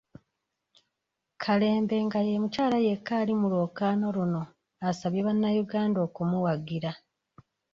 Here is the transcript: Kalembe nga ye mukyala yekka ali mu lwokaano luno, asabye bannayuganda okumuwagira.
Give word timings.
Kalembe 1.43 1.95
nga 2.05 2.19
ye 2.27 2.35
mukyala 2.43 2.77
yekka 2.87 3.11
ali 3.21 3.33
mu 3.39 3.47
lwokaano 3.51 4.05
luno, 4.15 4.41
asabye 4.89 5.21
bannayuganda 5.27 5.99
okumuwagira. 6.07 6.91